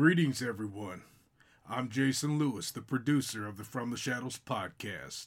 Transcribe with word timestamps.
Greetings, 0.00 0.40
everyone. 0.40 1.02
I'm 1.68 1.90
Jason 1.90 2.38
Lewis, 2.38 2.70
the 2.70 2.80
producer 2.80 3.46
of 3.46 3.58
the 3.58 3.64
From 3.64 3.90
the 3.90 3.98
Shadows 3.98 4.40
podcast, 4.46 5.26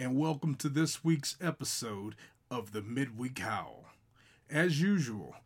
and 0.00 0.18
welcome 0.18 0.56
to 0.56 0.68
this 0.68 1.04
week's 1.04 1.36
episode 1.40 2.16
of 2.50 2.72
the 2.72 2.82
Midweek 2.82 3.38
Howl. 3.38 3.84
As 4.50 4.82
usual, 4.82 5.36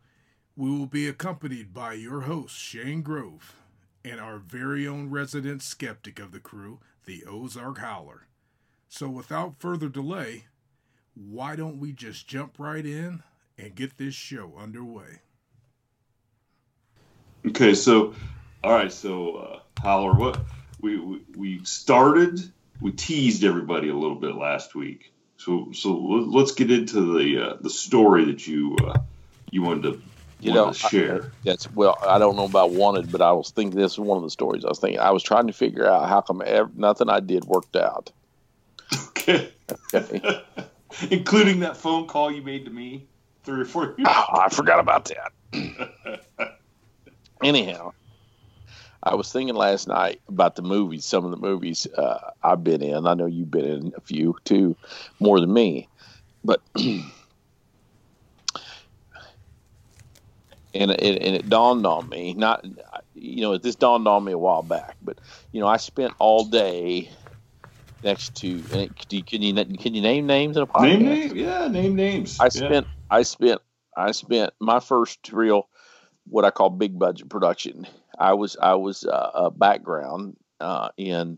we 0.57 0.71
will 0.71 0.87
be 0.87 1.07
accompanied 1.07 1.75
by 1.75 1.93
your 1.93 2.21
host, 2.21 2.57
Shane 2.57 3.03
Grove, 3.03 3.55
and 4.03 4.19
our 4.19 4.39
very 4.39 4.87
own 4.87 5.11
resident 5.11 5.61
skeptic 5.61 6.17
of 6.17 6.31
the 6.31 6.39
crew, 6.39 6.79
the 7.05 7.23
Ozark 7.23 7.77
Howler. 7.77 8.25
So, 8.89 9.09
without 9.09 9.59
further 9.59 9.89
delay, 9.89 10.45
why 11.13 11.55
don't 11.55 11.79
we 11.79 11.91
just 11.91 12.27
jump 12.27 12.55
right 12.57 12.83
in 12.83 13.21
and 13.59 13.75
get 13.75 13.99
this 13.99 14.15
show 14.15 14.53
underway? 14.57 15.21
Okay, 17.45 17.75
so 17.75 18.15
all 18.65 18.71
right, 18.71 18.91
so 18.91 19.35
uh, 19.35 19.59
Howler, 19.79 20.13
what 20.13 20.39
we, 20.81 20.97
we 20.97 21.21
we 21.37 21.63
started, 21.65 22.39
we 22.81 22.91
teased 22.91 23.43
everybody 23.43 23.89
a 23.89 23.93
little 23.93 24.15
bit 24.15 24.33
last 24.33 24.73
week. 24.73 25.13
So 25.37 25.69
so 25.71 25.95
let's 25.95 26.53
get 26.53 26.71
into 26.71 27.19
the 27.19 27.41
uh, 27.43 27.57
the 27.61 27.69
story 27.69 28.25
that 28.25 28.47
you 28.47 28.75
uh, 28.83 29.01
you 29.51 29.61
wanted 29.61 29.83
to 29.83 30.01
you 30.39 30.51
know, 30.51 30.71
share. 30.71 31.23
I, 31.23 31.27
that's 31.43 31.71
well, 31.71 31.95
I 32.01 32.17
don't 32.17 32.35
know 32.35 32.45
about 32.45 32.71
wanted, 32.71 33.11
but 33.11 33.21
I 33.21 33.33
was 33.33 33.51
thinking 33.51 33.79
this 33.79 33.93
is 33.93 33.99
one 33.99 34.17
of 34.17 34.23
the 34.23 34.31
stories 34.31 34.65
I 34.65 34.69
was 34.69 34.79
thinking. 34.79 34.99
I 34.99 35.11
was 35.11 35.21
trying 35.21 35.45
to 35.45 35.53
figure 35.53 35.87
out 35.87 36.09
how 36.09 36.21
come 36.21 36.41
ever, 36.43 36.71
nothing 36.75 37.07
I 37.07 37.19
did 37.19 37.45
worked 37.45 37.75
out. 37.75 38.11
Okay. 39.09 39.51
Okay. 39.93 40.41
Including 41.11 41.59
that 41.59 41.77
phone 41.77 42.07
call 42.07 42.31
you 42.31 42.41
made 42.41 42.65
to 42.65 42.71
me 42.71 43.07
three 43.43 43.61
or 43.61 43.65
four 43.65 43.93
years. 43.97 44.07
Oh, 44.07 44.25
I 44.33 44.49
forgot 44.49 44.79
about 44.79 45.05
that. 45.05 46.57
Anyhow, 47.43 47.91
I 49.05 49.15
was 49.15 49.31
thinking 49.31 49.55
last 49.55 49.87
night 49.87 50.21
about 50.27 50.55
the 50.55 50.63
movies. 50.63 51.05
Some 51.05 51.25
of 51.25 51.31
the 51.31 51.37
movies 51.37 51.87
uh, 51.97 52.31
I've 52.43 52.63
been 52.63 52.81
in. 52.81 53.07
I 53.07 53.13
know 53.13 53.27
you've 53.27 53.51
been 53.51 53.65
in 53.65 53.91
a 53.97 54.01
few 54.01 54.35
too, 54.45 54.77
more 55.19 55.39
than 55.39 55.53
me. 55.53 55.89
But 56.43 56.61
and 56.75 57.13
it, 60.73 61.01
and 61.01 61.35
it 61.35 61.49
dawned 61.49 61.85
on 61.85 62.09
me. 62.09 62.33
Not 62.33 62.65
you 63.13 63.41
know 63.41 63.57
this 63.57 63.75
dawned 63.75 64.07
on 64.07 64.23
me 64.23 64.31
a 64.33 64.37
while 64.37 64.63
back, 64.63 64.95
but 65.01 65.19
you 65.51 65.61
know 65.61 65.67
I 65.67 65.77
spent 65.77 66.13
all 66.19 66.45
day 66.45 67.11
next 68.03 68.35
to. 68.35 68.47
And 68.71 68.81
it, 68.81 68.95
can 68.95 69.41
you 69.41 69.53
can 69.75 69.93
you 69.95 70.01
name 70.01 70.25
names 70.27 70.57
in 70.57 70.63
a 70.63 70.67
podcast? 70.67 70.89
Name 70.89 71.03
names, 71.05 71.33
yeah, 71.33 71.67
name 71.67 71.95
names. 71.95 72.39
I 72.39 72.49
Yeah. 72.53 72.61
spent 72.61 72.87
I 73.09 73.23
spent 73.23 73.61
I 73.95 74.11
spent 74.11 74.53
my 74.59 74.79
first 74.79 75.31
real 75.31 75.67
what 76.27 76.45
I 76.45 76.51
call 76.51 76.69
big 76.69 76.97
budget 76.97 77.29
production. 77.29 77.87
I 78.19 78.33
was 78.33 78.57
I 78.61 78.75
was 78.75 79.05
uh, 79.05 79.31
a 79.33 79.51
background 79.51 80.37
uh, 80.59 80.89
in 80.97 81.37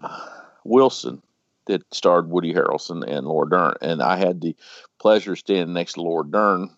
uh, 0.00 0.28
Wilson 0.64 1.22
that 1.66 1.82
starred 1.92 2.28
Woody 2.28 2.52
Harrelson 2.52 3.02
and 3.06 3.26
Laura 3.26 3.48
Dern, 3.48 3.74
and 3.80 4.02
I 4.02 4.16
had 4.16 4.40
the 4.40 4.54
pleasure 4.98 5.32
of 5.32 5.38
standing 5.38 5.74
next 5.74 5.94
to 5.94 6.02
Laura 6.02 6.26
Dern 6.28 6.70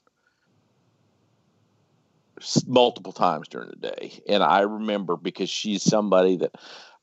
multiple 2.67 3.13
times 3.13 3.49
during 3.49 3.71
the 3.71 3.77
day, 3.77 4.23
and 4.29 4.43
I 4.43 4.61
remember 4.61 5.17
because 5.17 5.51
she's 5.51 5.83
somebody 5.83 6.37
that 6.37 6.55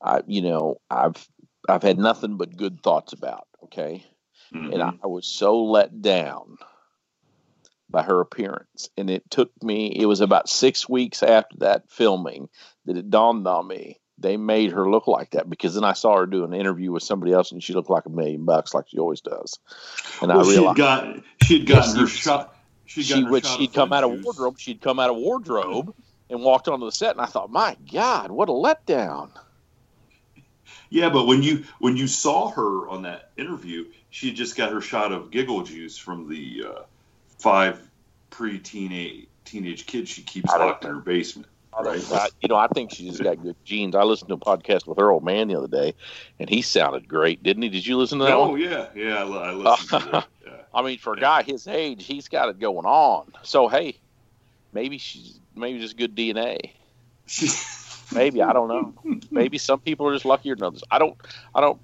I 0.02 0.22
you 0.26 0.42
know 0.42 0.80
I've 0.90 1.28
I've 1.68 1.82
had 1.82 1.98
nothing 1.98 2.36
but 2.36 2.56
good 2.56 2.82
thoughts 2.82 3.12
about. 3.12 3.46
Okay, 3.64 4.04
and 4.52 4.82
Mhm. 4.82 4.98
I 5.02 5.06
was 5.06 5.26
so 5.26 5.62
let 5.64 6.02
down 6.02 6.56
by 7.94 8.02
her 8.02 8.20
appearance. 8.20 8.88
And 8.96 9.08
it 9.08 9.30
took 9.30 9.50
me, 9.62 9.86
it 9.86 10.06
was 10.06 10.20
about 10.20 10.48
six 10.48 10.88
weeks 10.88 11.22
after 11.22 11.56
that 11.58 11.84
filming 11.90 12.48
that 12.86 12.96
it 12.96 13.08
dawned 13.08 13.46
on 13.46 13.66
me 13.66 14.00
they 14.18 14.36
made 14.36 14.70
her 14.72 14.88
look 14.88 15.08
like 15.08 15.32
that 15.32 15.50
because 15.50 15.74
then 15.74 15.84
I 15.84 15.92
saw 15.92 16.16
her 16.16 16.26
do 16.26 16.44
an 16.44 16.54
interview 16.54 16.92
with 16.92 17.02
somebody 17.02 17.32
else 17.32 17.50
and 17.50 17.62
she 17.62 17.72
looked 17.72 17.90
like 17.90 18.06
a 18.06 18.10
million 18.10 18.44
bucks 18.44 18.72
like 18.72 18.84
she 18.88 18.98
always 18.98 19.20
does. 19.20 19.58
And 20.22 20.28
well, 20.30 20.40
I 20.40 20.44
she 20.44 20.50
realized 20.50 20.76
got 20.78 21.16
she 21.42 21.58
had 21.58 21.66
gotten 21.66 21.90
Yes, 21.90 22.00
her 22.00 22.06
she- 22.06 22.20
shot. 22.20 22.54
She'd 22.86 23.02
she 23.06 23.22
her 23.22 23.30
would 23.30 23.44
shot 23.44 23.58
she'd 23.58 23.72
come 23.72 23.92
out 23.92 24.04
of 24.04 24.12
wardrobe, 24.22 24.58
she'd 24.58 24.80
come 24.80 25.00
out 25.00 25.10
of 25.10 25.16
wardrobe 25.16 25.94
and 26.30 26.42
walked 26.42 26.68
onto 26.68 26.84
the 26.84 26.92
set 26.92 27.12
and 27.12 27.20
I 27.20 27.26
thought, 27.26 27.50
My 27.50 27.76
God, 27.92 28.30
what 28.30 28.48
a 28.48 28.52
letdown. 28.52 29.30
Yeah, 30.90 31.08
but 31.08 31.26
when 31.26 31.42
you 31.42 31.64
when 31.80 31.96
you 31.96 32.06
saw 32.06 32.50
her 32.50 32.88
on 32.88 33.02
that 33.02 33.30
interview, 33.36 33.86
she 34.10 34.28
had 34.28 34.36
just 34.36 34.54
got 34.56 34.70
her 34.72 34.80
shot 34.80 35.12
of 35.12 35.30
giggle 35.32 35.64
juice 35.64 35.98
from 35.98 36.28
the 36.28 36.64
uh, 36.68 36.82
five 37.44 37.78
pre-teenage 38.30 39.26
teenage 39.44 39.84
kids 39.86 40.08
she 40.08 40.22
keeps 40.22 40.48
locked 40.48 40.84
in 40.84 40.90
her 40.90 41.00
basement. 41.00 41.46
Right. 41.78 42.00
I, 42.12 42.28
you 42.40 42.48
know, 42.48 42.56
I 42.56 42.68
think 42.68 42.92
she 42.92 43.08
just 43.08 43.22
got 43.22 43.42
good 43.42 43.56
genes. 43.64 43.94
I 43.94 44.02
listened 44.04 44.28
to 44.28 44.34
a 44.34 44.38
podcast 44.38 44.86
with 44.86 44.96
her 44.98 45.10
old 45.10 45.24
man 45.24 45.48
the 45.48 45.56
other 45.58 45.68
day, 45.68 45.94
and 46.38 46.48
he 46.48 46.62
sounded 46.62 47.06
great, 47.08 47.42
didn't 47.42 47.64
he? 47.64 47.68
Did 47.68 47.84
you 47.86 47.98
listen 47.98 48.20
to 48.20 48.24
that 48.24 48.32
Oh 48.34 48.50
one? 48.50 48.60
yeah, 48.60 48.86
yeah. 48.94 49.24
I, 49.24 49.50
I 49.50 49.52
listened 49.52 50.02
to 50.02 50.10
that. 50.10 50.26
Yeah. 50.46 50.52
I 50.74 50.82
mean, 50.82 50.98
for 50.98 51.14
a 51.14 51.20
guy 51.20 51.42
his 51.42 51.66
age, 51.66 52.04
he's 52.04 52.28
got 52.28 52.48
it 52.50 52.58
going 52.60 52.84
on. 52.86 53.32
So 53.42 53.68
hey, 53.68 53.96
maybe 54.72 54.98
she's 54.98 55.38
maybe 55.54 55.78
just 55.80 55.96
good 55.96 56.14
DNA. 56.14 56.70
Maybe 58.14 58.42
I 58.42 58.52
don't 58.52 58.68
know. 58.68 59.20
maybe 59.30 59.56
some 59.56 59.80
people 59.80 60.06
are 60.06 60.12
just 60.12 60.26
luckier 60.26 60.54
than 60.54 60.64
others. 60.64 60.84
I 60.90 60.98
don't. 60.98 61.16
I 61.54 61.60
don't. 61.62 61.80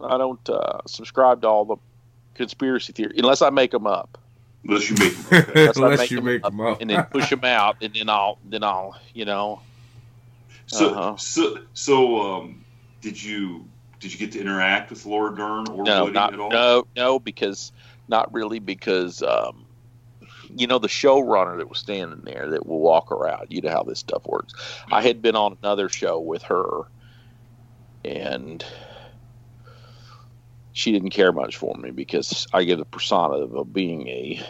I 0.00 0.18
don't 0.18 0.50
uh, 0.50 0.80
subscribe 0.86 1.42
to 1.42 1.48
all 1.48 1.64
the 1.64 1.76
conspiracy 2.34 2.92
theory 2.92 3.14
unless 3.16 3.40
I 3.40 3.50
make 3.50 3.70
them 3.70 3.86
up. 3.86 4.18
Unless 4.66 4.90
you 4.90 4.96
make 4.96 5.16
them. 5.16 5.26
Okay. 5.32 5.52
Unless, 5.76 5.76
Unless 5.76 5.98
make 5.98 6.10
you 6.10 6.16
them 6.18 6.24
make 6.26 6.44
up 6.44 6.52
them 6.52 6.60
up. 6.60 6.80
and 6.80 6.90
then 6.90 7.04
push 7.10 7.30
them 7.30 7.44
out, 7.44 7.76
and 7.80 7.94
then 7.94 8.08
I'll 8.08 8.38
then 8.44 8.62
I'll 8.62 8.96
you 9.12 9.24
know. 9.24 9.60
So 10.66 10.90
Uh-huh. 10.90 11.16
so 11.16 11.58
so 11.74 12.20
um, 12.20 12.64
did 13.00 13.22
you 13.22 13.68
did 14.00 14.12
you 14.12 14.18
get 14.18 14.32
to 14.32 14.40
interact 14.40 14.90
with 14.90 15.04
Laura 15.06 15.34
Dern 15.34 15.68
or 15.68 15.84
no, 15.84 16.04
Woody 16.04 16.14
not 16.14 16.34
at 16.34 16.40
all? 16.40 16.50
no, 16.50 16.84
no, 16.96 17.18
because 17.18 17.72
not 18.08 18.32
really 18.32 18.58
because 18.58 19.22
um, 19.22 19.66
you 20.54 20.66
know 20.66 20.78
the 20.78 20.88
showrunner 20.88 21.58
that 21.58 21.68
was 21.68 21.78
standing 21.78 22.22
there 22.24 22.50
that 22.50 22.66
will 22.66 22.80
walk 22.80 23.12
around. 23.12 23.46
You 23.50 23.60
know 23.62 23.70
how 23.70 23.82
this 23.82 24.00
stuff 24.00 24.26
works. 24.26 24.54
I 24.90 25.02
had 25.02 25.22
been 25.22 25.36
on 25.36 25.56
another 25.62 25.88
show 25.88 26.20
with 26.20 26.42
her, 26.44 26.82
and 28.04 28.64
she 30.74 30.90
didn't 30.92 31.10
care 31.10 31.32
much 31.32 31.56
for 31.56 31.74
me 31.76 31.92
because 31.92 32.46
I 32.52 32.64
get 32.64 32.78
the 32.78 32.84
persona 32.84 33.36
of 33.46 33.72
being 33.72 34.08
a 34.08 34.42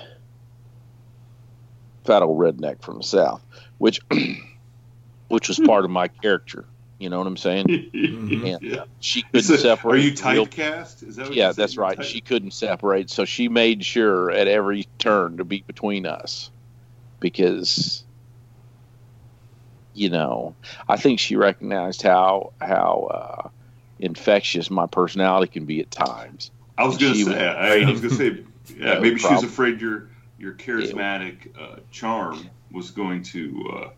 fat 2.04 2.22
old 2.22 2.38
redneck 2.40 2.82
from 2.82 2.96
the 2.96 3.04
south, 3.04 3.44
which 3.78 4.00
which 5.28 5.48
was 5.48 5.60
part 5.60 5.84
of 5.84 5.90
my 5.90 6.08
character. 6.08 6.66
You 6.98 7.10
know 7.10 7.18
what 7.18 7.26
I'm 7.26 7.36
saying? 7.36 7.66
And 7.94 8.62
yeah. 8.62 8.84
she 9.00 9.22
couldn't 9.22 9.42
So, 9.42 9.56
separate. 9.56 9.92
Are 9.94 9.98
you 9.98 10.10
real- 10.32 10.46
typecast? 10.46 11.06
Is 11.06 11.16
that 11.16 11.26
what 11.26 11.34
yeah, 11.34 11.52
that's 11.52 11.76
right. 11.76 11.96
type- 11.96 12.06
She 12.06 12.20
couldn't 12.20 12.52
separate, 12.52 13.10
so 13.10 13.24
she 13.24 13.48
made 13.48 13.84
sure 13.84 14.30
at 14.30 14.48
every 14.48 14.84
turn 14.98 15.36
to 15.38 15.44
be 15.44 15.62
between 15.66 16.06
us 16.06 16.50
because 17.20 18.04
you 19.92 20.08
know, 20.10 20.56
I 20.88 20.96
think 20.96 21.20
she 21.20 21.36
recognized 21.36 22.02
how 22.02 22.52
how 22.60 23.08
uh, 23.12 23.48
infectious 24.04 24.70
my 24.70 24.86
personality 24.86 25.50
can 25.50 25.64
be 25.64 25.80
at 25.80 25.90
times. 25.90 26.50
I 26.76 26.86
was 26.86 26.98
gonna 26.98 27.14
say. 27.14 27.46
I, 27.46 27.80
I 27.80 27.90
was 27.90 28.00
gonna 28.00 28.14
say. 28.14 28.44
Yeah, 28.78 28.94
No 28.94 29.00
maybe 29.02 29.18
she 29.18 29.28
was 29.28 29.42
afraid 29.42 29.78
your 29.78 30.08
your 30.38 30.54
charismatic 30.54 31.50
uh, 31.60 31.80
charm 31.90 32.48
was 32.72 32.90
going 32.90 33.22
to 33.22 33.70
uh, 33.74 33.88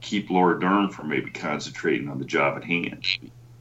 keep 0.00 0.30
Laura 0.30 0.60
Dern 0.60 0.90
from 0.90 1.08
maybe 1.08 1.30
concentrating 1.30 2.08
on 2.08 2.20
the 2.20 2.24
job 2.24 2.56
at 2.56 2.62
hand. 2.64 3.04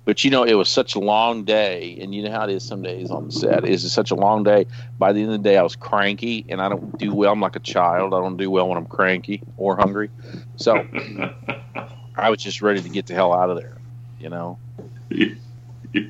But 0.03 0.23
you 0.23 0.31
know, 0.31 0.43
it 0.43 0.55
was 0.55 0.67
such 0.67 0.95
a 0.95 0.99
long 0.99 1.43
day, 1.43 1.97
and 2.01 2.13
you 2.13 2.23
know 2.23 2.31
how 2.31 2.45
it 2.45 2.49
is 2.49 2.63
some 2.63 2.81
days 2.81 3.11
on 3.11 3.27
the 3.27 3.31
set. 3.31 3.63
It's 3.63 3.89
such 3.91 4.09
a 4.09 4.15
long 4.15 4.43
day. 4.43 4.65
By 4.97 5.13
the 5.13 5.21
end 5.21 5.31
of 5.31 5.43
the 5.43 5.49
day, 5.49 5.57
I 5.57 5.61
was 5.61 5.75
cranky, 5.75 6.43
and 6.49 6.59
I 6.59 6.69
don't 6.69 6.97
do 6.97 7.13
well. 7.13 7.31
I'm 7.31 7.39
like 7.39 7.55
a 7.55 7.59
child. 7.59 8.13
I 8.13 8.19
don't 8.19 8.37
do 8.37 8.49
well 8.49 8.67
when 8.67 8.77
I'm 8.77 8.87
cranky 8.87 9.43
or 9.57 9.77
hungry. 9.77 10.09
So 10.55 10.75
I 12.15 12.29
was 12.31 12.41
just 12.41 12.63
ready 12.63 12.81
to 12.81 12.89
get 12.89 13.05
the 13.05 13.13
hell 13.13 13.31
out 13.31 13.51
of 13.51 13.57
there. 13.57 13.77
You 14.19 14.29
know, 14.29 14.57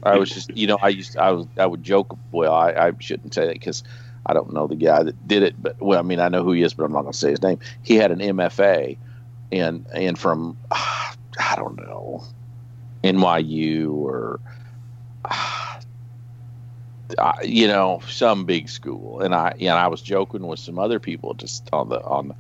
I 0.04 0.18
was 0.18 0.30
just, 0.30 0.56
you 0.56 0.68
know, 0.68 0.78
I 0.82 0.90
used, 0.90 1.18
I 1.18 1.32
was, 1.32 1.48
I 1.58 1.66
would 1.66 1.84
joke. 1.84 2.18
Well, 2.32 2.54
I, 2.54 2.72
I 2.72 2.92
shouldn't 3.00 3.34
say 3.34 3.46
that 3.48 3.54
because 3.54 3.84
I 4.26 4.34
don't 4.34 4.54
know 4.54 4.68
the 4.68 4.76
guy 4.76 5.04
that 5.04 5.28
did 5.28 5.44
it. 5.44 5.62
But 5.62 5.82
well, 5.82 6.00
I 6.00 6.04
mean, 6.04 6.20
I 6.20 6.30
know 6.30 6.44
who 6.44 6.52
he 6.52 6.62
is, 6.62 6.74
but 6.74 6.84
I'm 6.84 6.92
not 6.92 7.02
going 7.02 7.14
to 7.14 7.18
say 7.18 7.32
his 7.32 7.42
name. 7.42 7.60
He 7.82 7.96
had 7.96 8.12
an 8.12 8.20
MFA, 8.20 8.98
and 9.52 9.86
and 9.94 10.18
from 10.18 10.58
I 10.72 11.56
don't 11.56 11.78
know 11.78 12.24
NYU 13.04 13.94
or 13.94 14.40
uh, 17.18 17.34
you 17.44 17.68
know 17.68 18.02
some 18.08 18.46
big 18.46 18.70
school, 18.70 19.22
and 19.22 19.34
I 19.34 19.54
and 19.60 19.72
I 19.72 19.88
was 19.88 20.02
joking 20.02 20.46
with 20.48 20.60
some 20.60 20.80
other 20.80 21.00
people 21.00 21.34
just 21.34 21.70
on 21.74 21.90
the 21.90 22.02
on 22.04 22.30
the 22.30 22.36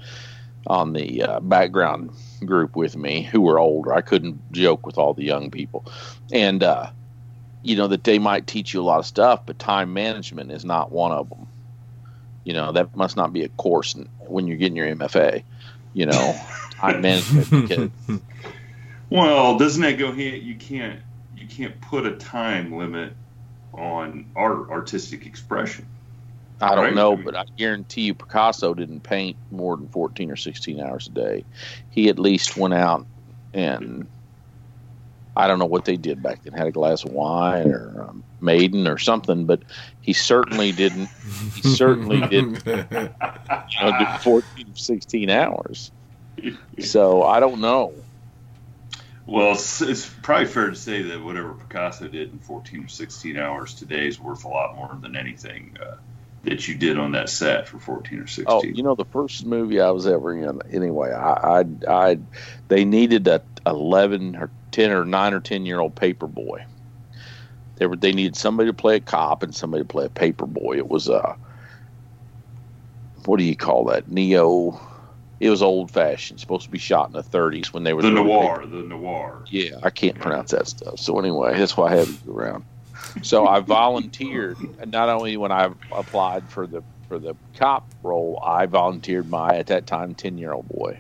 on 0.68 0.94
the 0.94 1.24
uh, 1.24 1.40
background 1.40 2.12
group 2.46 2.76
with 2.76 2.96
me 2.96 3.24
who 3.24 3.42
were 3.42 3.60
older. 3.60 3.94
I 3.94 4.02
couldn't 4.02 4.40
joke 4.52 4.86
with 4.86 4.98
all 4.98 5.14
the 5.14 5.24
young 5.24 5.50
people, 5.50 5.86
and 6.32 6.64
uh, 6.64 6.92
you 7.63 7.75
know 7.75 7.88
that 7.88 8.04
they 8.04 8.19
might 8.19 8.48
teach 8.48 8.74
you 8.74 8.81
a 8.81 8.84
lot 8.84 9.00
of 9.00 9.06
stuff, 9.06 9.42
but 9.46 9.60
time 9.60 9.94
management 9.94 10.52
is 10.52 10.66
not 10.66 10.92
one 10.92 11.12
of 11.12 11.30
them. 11.30 11.48
You 12.44 12.54
know 12.54 12.72
that 12.74 12.96
must 12.96 13.18
not 13.18 13.34
be 13.34 13.44
a 13.44 13.50
course 13.50 13.96
in, 13.96 14.10
when 14.19 14.48
you're 14.48 14.58
getting 14.58 14.78
your 14.78 14.88
MFA. 14.96 15.44
You 15.94 16.06
know, 16.06 16.40
time 16.72 17.02
management 17.02 17.94
Well, 19.10 19.58
doesn't 19.58 19.81
that 19.81 19.98
go 20.00 20.13
hand? 20.13 20.44
You 20.44 20.56
can't 20.56 21.02
you 21.34 21.48
can't 21.48 21.80
put 21.81 22.06
a 22.06 22.16
time 22.16 22.74
limit 22.78 23.18
on 23.74 24.31
art 24.36 24.69
artistic 24.69 25.25
expression. 25.25 25.88
I 26.62 26.75
don't 26.75 26.84
Right. 26.84 26.96
know, 26.96 27.18
but 27.18 27.36
I 27.36 27.44
guarantee 27.58 28.02
you 28.02 28.13
Picasso 28.16 28.74
didn't 28.74 29.02
paint 29.02 29.38
more 29.50 29.75
than 29.78 29.90
14 29.90 30.31
or 30.31 30.36
16 30.36 30.80
hours 30.80 31.08
a 31.08 31.12
day. 31.12 31.46
He 31.90 32.10
at 32.10 32.19
least 32.19 32.56
went 32.58 32.74
out 32.74 33.08
and 33.54 34.08
I 35.36 35.48
don't 35.48 35.60
know 35.60 35.66
what 35.66 35.86
they 35.86 35.95
did 35.95 36.22
back 36.22 36.44
then, 36.44 36.54
had 36.54 36.68
a 36.68 36.72
glass 36.72 37.04
of 37.04 37.12
wine 37.12 37.72
or 37.72 38.07
um, 38.10 38.24
maiden 38.42 38.88
or 38.88 38.98
something, 38.98 39.45
but 39.45 39.63
he 40.01 40.13
certainly 40.13 40.72
didn't, 40.72 41.10
he 41.56 41.62
certainly 41.62 42.19
didn't 42.30 42.66
you 42.66 42.74
know, 43.81 44.00
do 44.00 44.06
14 44.22 44.69
or 44.69 44.75
16 44.75 45.30
hours. 45.30 45.92
So 46.80 47.24
I 47.24 47.39
don't 47.39 47.62
know. 47.62 47.94
Well, 49.25 49.54
it's, 49.54 49.81
it's 49.81 50.10
probably 50.10 50.48
fair 50.48 50.69
to 50.69 50.75
say 50.75 51.04
that 51.04 51.24
whatever 51.24 51.54
Picasso 51.54 52.07
did 52.07 52.34
in 52.34 52.39
14 52.39 52.86
or 52.86 52.88
16 52.89 53.38
hours 53.38 53.74
today 53.74 54.07
is 54.07 54.19
worth 54.19 54.44
a 54.44 54.50
lot 54.50 54.75
more 54.75 54.98
than 55.01 55.16
anything 55.16 55.77
uh, 55.81 55.95
that 56.44 56.68
you 56.68 56.76
did 56.76 56.98
on 56.98 57.12
that 57.12 57.30
set 57.30 57.68
for 57.68 57.80
14 57.80 58.20
or 58.20 58.28
16. 58.28 58.46
Oh, 58.48 58.64
you 58.64 58.84
know, 58.84 58.96
the 58.96 59.06
first 59.06 59.46
movie 59.46 59.80
I 59.80 59.92
was 59.92 60.08
ever 60.08 60.34
in, 60.34 60.60
anyway, 60.72 61.12
I, 61.12 61.62
I, 61.62 61.66
I 61.88 62.20
they 62.68 62.84
needed 62.86 63.28
a 63.28 63.44
11 63.66 64.36
or 64.36 64.50
10 64.72 64.92
or 64.92 65.06
9 65.06 65.34
or 65.34 65.40
10 65.40 65.66
year 65.66 65.80
old 65.80 65.96
paper 65.96 66.28
boy. 66.28 66.64
They 67.78 67.86
were, 67.86 67.96
they 67.96 68.12
needed 68.12 68.36
somebody 68.36 68.70
to 68.70 68.74
play 68.74 68.98
a 68.98 69.02
cop 69.02 69.44
and 69.44 69.56
somebody 69.56 69.84
to 69.84 69.88
play 69.88 70.06
a 70.06 70.10
paper 70.10 70.46
boy. 70.46 70.78
It 70.78 70.90
was, 70.90 71.10
uh, 71.10 71.36
what 73.26 73.38
do 73.38 73.44
you 73.44 73.56
call 73.56 73.86
that? 73.86 74.10
Neo. 74.10 74.80
It 75.40 75.50
was 75.50 75.64
old 75.64 75.90
fashioned, 75.90 76.40
supposed 76.40 76.66
to 76.66 76.72
be 76.72 76.78
shot 76.78 77.08
in 77.08 77.14
the 77.14 77.24
30s 77.24 77.74
when 77.74 77.84
they 77.84 77.94
were 77.94 78.04
the 78.04 78.12
noir, 78.12 78.60
paper- 78.60 78.68
the 78.68 78.84
noir. 78.84 79.44
yeah, 79.50 79.78
I 79.82 79.90
can't 79.90 80.20
pronounce 80.20 80.52
that 80.52 80.68
stuff. 80.68 81.00
So 81.00 81.18
anyway, 81.18 81.58
that's 81.58 81.76
why 81.76 81.92
I 81.92 81.96
had 81.96 82.08
to 82.08 82.14
go 82.26 82.34
around. 82.34 82.64
So 83.22 83.46
I 83.48 83.60
volunteered, 83.60 84.60
not 84.86 85.10
only 85.10 85.38
when 85.38 85.52
I 85.52 85.69
applied 85.92 86.50
for 86.50 86.68
the 86.68 86.84
for 87.08 87.19
the 87.19 87.36
cop 87.56 87.88
role, 88.04 88.42
I 88.46 88.66
volunteered 88.68 89.30
my 89.30 89.58
at 89.58 89.68
that 89.68 89.88
time 89.88 90.16
ten 90.16 90.38
year 90.38 90.54
old 90.54 90.68
boy. 90.68 91.00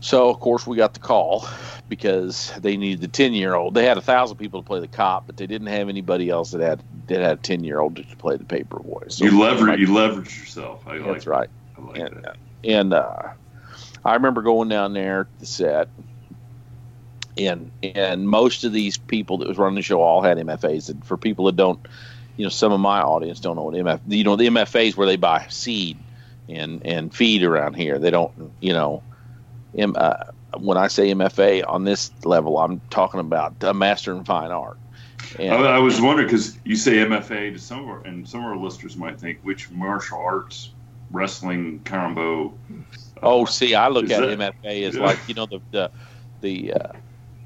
So 0.00 0.30
of 0.30 0.40
course 0.40 0.66
we 0.66 0.76
got 0.76 0.94
the 0.94 1.00
call 1.00 1.46
because 1.88 2.52
they 2.60 2.76
needed 2.76 3.02
the 3.02 3.08
ten 3.08 3.34
year 3.34 3.54
old. 3.54 3.74
They 3.74 3.84
had 3.84 3.98
a 3.98 4.02
thousand 4.02 4.38
people 4.38 4.60
to 4.62 4.66
play 4.66 4.80
the 4.80 4.88
cop, 4.88 5.26
but 5.26 5.36
they 5.36 5.46
didn't 5.46 5.68
have 5.68 5.88
anybody 5.88 6.30
else 6.30 6.50
that 6.52 6.60
had 6.62 6.82
that 7.06 7.20
had 7.20 7.38
a 7.38 7.40
ten 7.42 7.62
year 7.64 7.80
old 7.80 7.96
to 7.96 8.16
play 8.16 8.36
the 8.36 8.46
paper 8.46 8.78
boy. 8.78 9.02
So 9.08 9.24
you 9.26 9.38
leverage, 9.38 9.78
you 9.80 9.92
leverage 9.92 10.38
yourself. 10.38 10.86
I 10.86 10.96
like 10.96 11.06
That's 11.06 11.26
right 11.26 11.50
I 11.76 11.82
like 11.82 11.96
and 11.96 12.14
that. 12.24 12.36
and 12.64 12.94
uh, 12.94 13.16
I 14.04 14.14
remember 14.14 14.42
going 14.42 14.68
down 14.68 14.94
there 14.94 15.24
to 15.24 15.30
the 15.38 15.46
set, 15.46 15.90
and 17.36 17.70
and 17.82 18.28
most 18.28 18.64
of 18.64 18.72
these 18.72 18.96
people 18.96 19.38
that 19.38 19.48
was 19.48 19.58
running 19.58 19.76
the 19.76 19.82
show 19.82 20.00
all 20.02 20.22
had 20.22 20.38
MFAs. 20.38 20.88
And 20.90 21.04
for 21.04 21.16
people 21.16 21.46
that 21.46 21.56
don't, 21.56 21.78
you 22.36 22.44
know, 22.44 22.50
some 22.50 22.72
of 22.72 22.80
my 22.80 23.00
audience 23.00 23.40
don't 23.40 23.56
know 23.56 23.62
what 23.62 23.74
MF. 23.74 24.00
You 24.08 24.24
know, 24.24 24.36
the 24.36 24.46
MFAs 24.48 24.96
where 24.96 25.06
they 25.06 25.16
buy 25.16 25.46
seed 25.48 25.98
and 26.48 26.84
and 26.84 27.14
feed 27.14 27.42
around 27.42 27.74
here. 27.74 27.98
They 27.98 28.10
don't, 28.10 28.32
you 28.60 28.72
know, 28.72 29.02
M, 29.76 29.94
uh, 29.96 30.24
when 30.58 30.76
I 30.76 30.88
say 30.88 31.12
MFA 31.12 31.64
on 31.66 31.84
this 31.84 32.10
level, 32.24 32.58
I'm 32.58 32.80
talking 32.90 33.20
about 33.20 33.62
a 33.62 33.72
Master 33.72 34.12
in 34.12 34.24
Fine 34.24 34.50
Art. 34.50 34.78
And, 35.38 35.52
I, 35.52 35.76
I 35.76 35.78
was 35.78 36.00
wondering 36.00 36.26
because 36.26 36.58
you 36.64 36.76
say 36.76 36.94
MFA 36.94 37.52
to 37.52 37.58
some 37.58 37.82
of 37.82 37.88
our, 37.88 38.02
and 38.02 38.28
some 38.28 38.40
of 38.40 38.46
our 38.46 38.56
listeners 38.56 38.96
might 38.96 39.20
think 39.20 39.38
which 39.42 39.70
martial 39.70 40.18
arts 40.18 40.70
wrestling 41.10 41.80
combo. 41.84 42.54
oh, 43.22 43.44
see, 43.44 43.74
I 43.74 43.88
look 43.88 44.10
at 44.10 44.20
that- 44.20 44.38
MFA 44.62 44.88
as 44.88 44.96
Yeah. 44.96 45.02
like 45.04 45.18
you 45.28 45.34
know 45.34 45.46
the 45.46 45.60
the 45.70 45.90
the 46.40 46.72
uh, 46.72 46.92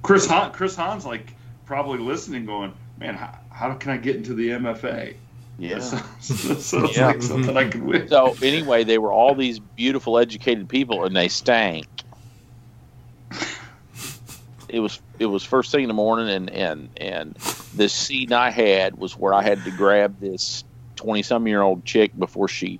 Chris 0.04 0.26
Hahn, 0.26 0.52
Chris 0.52 0.76
Hahn's 0.76 1.04
like 1.04 1.34
probably 1.66 1.98
listening, 1.98 2.44
going, 2.46 2.72
"Man, 3.00 3.14
how, 3.14 3.36
how 3.50 3.74
can 3.74 3.90
I 3.90 3.96
get 3.96 4.16
into 4.16 4.34
the 4.34 4.50
MFA?" 4.50 5.14
yeah. 5.58 5.74
That 5.78 5.82
sounds, 5.82 6.42
that 6.48 6.60
sounds 6.60 6.96
Yeah. 6.96 7.06
like 7.06 7.22
something 7.22 7.56
I 7.56 7.68
could 7.68 7.82
win. 7.82 8.08
So 8.08 8.36
anyway, 8.42 8.84
they 8.84 8.98
were 8.98 9.12
all 9.12 9.34
these 9.34 9.58
beautiful, 9.58 10.18
educated 10.18 10.68
people, 10.68 11.04
and 11.04 11.16
they 11.16 11.28
stank. 11.28 11.86
It 14.68 14.80
was 14.80 15.00
it 15.18 15.26
was 15.26 15.42
first 15.44 15.72
thing 15.72 15.82
in 15.82 15.88
the 15.88 15.94
morning, 15.94 16.28
and 16.28 16.50
and 16.50 16.88
and 16.98 17.34
the 17.74 17.88
scene 17.88 18.32
I 18.32 18.50
had 18.50 18.96
was 18.96 19.16
where 19.16 19.32
I 19.32 19.42
had 19.42 19.62
to 19.64 19.70
grab 19.70 20.20
this 20.20 20.64
twenty 20.96 21.22
some 21.22 21.46
year 21.46 21.62
old 21.62 21.84
chick 21.84 22.16
before 22.18 22.48
she 22.48 22.78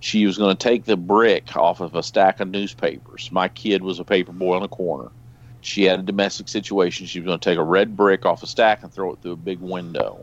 she 0.00 0.26
was 0.26 0.38
going 0.38 0.56
to 0.56 0.62
take 0.62 0.84
the 0.84 0.96
brick 0.96 1.56
off 1.56 1.80
of 1.80 1.94
a 1.94 2.02
stack 2.02 2.40
of 2.40 2.48
newspapers. 2.48 3.30
My 3.30 3.48
kid 3.48 3.82
was 3.82 3.98
a 4.00 4.04
paper 4.04 4.32
boy 4.32 4.56
on 4.56 4.62
the 4.62 4.68
corner. 4.68 5.10
She 5.64 5.84
had 5.84 5.98
a 5.98 6.02
domestic 6.02 6.48
situation. 6.48 7.06
She 7.06 7.20
was 7.20 7.26
going 7.26 7.38
to 7.38 7.50
take 7.50 7.58
a 7.58 7.62
red 7.64 7.96
brick 7.96 8.26
off 8.26 8.42
a 8.42 8.46
stack 8.46 8.82
and 8.82 8.92
throw 8.92 9.12
it 9.12 9.22
through 9.22 9.32
a 9.32 9.36
big 9.36 9.60
window. 9.60 10.22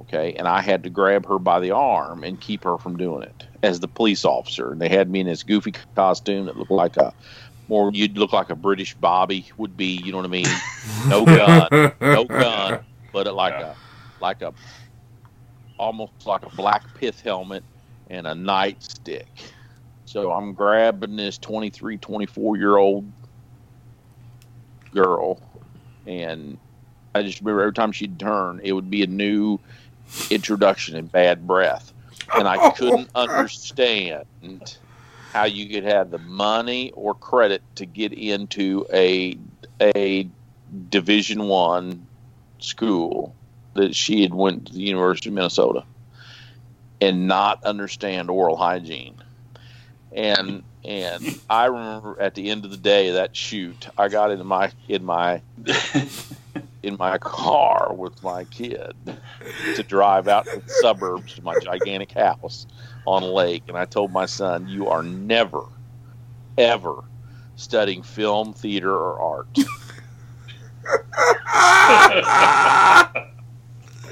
Okay, 0.00 0.34
and 0.34 0.46
I 0.46 0.60
had 0.60 0.82
to 0.84 0.90
grab 0.90 1.26
her 1.26 1.38
by 1.38 1.58
the 1.58 1.70
arm 1.70 2.22
and 2.22 2.38
keep 2.38 2.64
her 2.64 2.76
from 2.76 2.98
doing 2.98 3.22
it 3.22 3.46
as 3.62 3.80
the 3.80 3.88
police 3.88 4.26
officer. 4.26 4.72
And 4.72 4.80
they 4.80 4.90
had 4.90 5.10
me 5.10 5.20
in 5.20 5.26
this 5.26 5.42
goofy 5.42 5.72
costume 5.94 6.44
that 6.46 6.56
looked 6.58 6.70
like 6.70 6.98
a 6.98 7.14
more 7.68 7.90
you'd 7.94 8.18
look 8.18 8.34
like 8.34 8.50
a 8.50 8.54
British 8.54 8.94
Bobby 8.94 9.46
would 9.56 9.74
be. 9.74 10.02
You 10.04 10.12
know 10.12 10.18
what 10.18 10.26
I 10.26 10.30
mean? 10.30 10.46
No 11.08 11.24
gun, 11.24 11.92
no 12.00 12.24
gun, 12.24 12.80
but 13.12 13.32
like 13.34 13.54
a 13.54 13.74
like 14.20 14.42
a 14.42 14.52
almost 15.78 16.26
like 16.26 16.44
a 16.44 16.54
black 16.56 16.82
pith 16.94 17.20
helmet 17.22 17.64
and 18.10 18.26
a 18.26 18.32
nightstick. 18.32 19.26
So 20.04 20.30
I'm 20.30 20.52
grabbing 20.52 21.16
this 21.16 21.38
23, 21.38 21.98
24 21.98 22.56
year 22.56 22.76
old 22.76 23.10
girl, 24.96 25.40
and 26.06 26.58
I 27.14 27.22
just 27.22 27.40
remember 27.40 27.62
every 27.62 27.74
time 27.74 27.92
she'd 27.92 28.18
turn, 28.18 28.60
it 28.64 28.72
would 28.72 28.90
be 28.90 29.02
a 29.02 29.06
new 29.06 29.60
introduction 30.30 30.96
in 30.96 31.06
bad 31.06 31.46
breath, 31.46 31.92
and 32.34 32.48
I 32.48 32.70
couldn't 32.70 33.10
understand 33.14 34.24
how 35.32 35.44
you 35.44 35.68
could 35.68 35.84
have 35.84 36.10
the 36.10 36.18
money 36.18 36.92
or 36.92 37.14
credit 37.14 37.62
to 37.76 37.86
get 37.86 38.12
into 38.12 38.86
a 38.92 39.38
a 39.80 40.28
Division 40.88 41.44
One 41.48 42.06
school 42.58 43.34
that 43.74 43.94
she 43.94 44.22
had 44.22 44.32
went 44.32 44.66
to 44.66 44.72
the 44.72 44.80
University 44.80 45.28
of 45.28 45.34
Minnesota 45.34 45.84
and 47.00 47.28
not 47.28 47.62
understand 47.64 48.30
oral 48.30 48.56
hygiene. 48.56 49.16
And 50.12 50.62
and 50.86 51.40
I 51.50 51.66
remember 51.66 52.16
at 52.20 52.36
the 52.36 52.50
end 52.50 52.64
of 52.64 52.70
the 52.70 52.76
day 52.76 53.10
that 53.10 53.34
shoot, 53.34 53.88
I 53.98 54.06
got 54.08 54.30
in 54.30 54.46
my 54.46 54.70
in 54.88 55.04
my 55.04 55.42
in 56.82 56.96
my 56.96 57.18
car 57.18 57.92
with 57.92 58.22
my 58.22 58.44
kid 58.44 58.94
to 59.74 59.82
drive 59.82 60.28
out 60.28 60.46
to 60.46 60.60
the 60.60 60.72
suburbs 60.80 61.34
to 61.34 61.42
my 61.42 61.58
gigantic 61.58 62.12
house 62.12 62.68
on 63.04 63.24
a 63.24 63.26
lake, 63.26 63.64
and 63.66 63.76
I 63.76 63.84
told 63.84 64.12
my 64.12 64.26
son, 64.26 64.68
"You 64.68 64.86
are 64.88 65.02
never, 65.02 65.64
ever 66.56 67.02
studying 67.56 68.04
film, 68.04 68.52
theater, 68.52 68.94
or 68.94 69.18
art." 69.18 69.48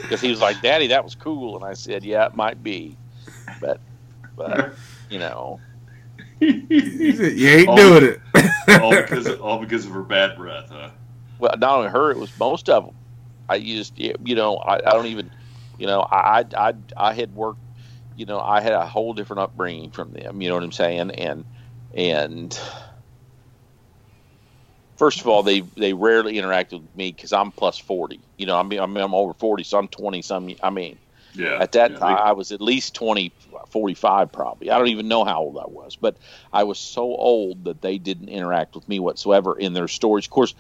because 0.02 0.20
he 0.20 0.28
was 0.28 0.40
like, 0.40 0.60
"Daddy, 0.60 0.88
that 0.88 1.04
was 1.04 1.14
cool," 1.14 1.54
and 1.54 1.64
I 1.64 1.74
said, 1.74 2.02
"Yeah, 2.02 2.26
it 2.26 2.34
might 2.34 2.64
be, 2.64 2.96
but, 3.60 3.78
but 4.36 4.74
you 5.08 5.20
know." 5.20 5.60
You 6.48 7.48
ain't 7.48 7.76
doing 7.76 8.04
it. 8.04 8.20
all 8.76 8.96
because 8.96 9.28
of, 9.28 9.40
all 9.40 9.58
because 9.58 9.86
of 9.86 9.92
her 9.92 10.02
bad 10.02 10.36
breath, 10.36 10.66
huh? 10.70 10.90
Well, 11.38 11.54
not 11.58 11.78
only 11.78 11.90
her, 11.90 12.10
it 12.10 12.18
was 12.18 12.36
most 12.36 12.68
of 12.68 12.84
them. 12.84 12.94
I 13.48 13.56
used, 13.56 13.94
you 13.98 14.34
know, 14.34 14.56
I, 14.56 14.76
I 14.76 14.92
don't 14.92 15.06
even, 15.06 15.30
you 15.76 15.86
know, 15.86 16.00
I, 16.00 16.44
I, 16.56 16.74
I 16.96 17.14
had 17.14 17.32
worked, 17.32 17.60
you 18.14 18.26
know, 18.26 18.40
I 18.40 18.60
had 18.60 18.72
a 18.72 18.86
whole 18.86 19.12
different 19.14 19.40
upbringing 19.42 19.90
from 19.90 20.12
them. 20.12 20.40
You 20.40 20.48
know 20.48 20.54
what 20.54 20.64
I'm 20.64 20.72
saying? 20.72 21.10
And, 21.12 21.44
and 21.94 22.58
first 24.96 25.20
of 25.20 25.26
all, 25.28 25.42
they 25.42 25.60
they 25.76 25.92
rarely 25.92 26.34
interacted 26.34 26.82
with 26.82 26.94
me 26.96 27.10
because 27.12 27.32
I'm 27.32 27.52
plus 27.52 27.78
40. 27.78 28.20
You 28.38 28.46
know, 28.46 28.56
I 28.58 28.62
mean, 28.62 28.80
I'm, 28.80 28.96
I'm 28.96 29.14
over 29.14 29.34
40, 29.34 29.64
so 29.64 29.78
I'm 29.78 29.88
20 29.88 30.22
some. 30.22 30.50
I 30.62 30.70
mean, 30.70 30.98
Yeah. 31.34 31.58
at 31.58 31.72
that 31.72 31.92
yeah, 31.92 31.98
time, 31.98 32.18
I 32.18 32.32
was 32.32 32.52
at 32.52 32.60
least 32.60 32.94
20, 32.94 33.34
45 33.70 34.32
probably. 34.32 34.70
I 34.70 34.78
don't 34.78 34.88
even 34.88 35.08
know 35.08 35.24
how 35.24 35.40
old 35.42 35.58
I 35.58 35.66
was, 35.66 35.96
but 35.96 36.18
I 36.52 36.64
was 36.64 36.78
so 36.78 37.02
old 37.02 37.64
that 37.64 37.82
they 37.82 37.98
didn't 37.98 38.28
interact 38.28 38.74
with 38.74 38.88
me 38.88 38.98
whatsoever 38.98 39.56
in 39.58 39.72
their 39.72 39.88
stories. 39.88 40.26
Of 40.26 40.30
course, 40.30 40.54